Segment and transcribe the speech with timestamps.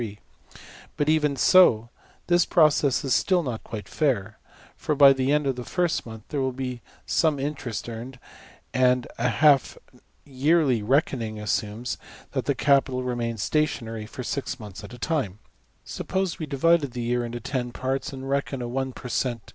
[0.49, 1.89] \] But, even so,
[2.25, 4.39] the process is still not quite fair;
[4.75, 8.17] for, by the end of the first month, there will be some interest earned;
[8.73, 9.77] and a half
[10.25, 11.99] yearly reckoning assumes
[12.31, 15.39] that the capital remains stationary for six months at \DPPageSep{149.png}% a time.
[15.85, 19.43] Suppose we divided the year into $10$~parts, and reckon a one per cent.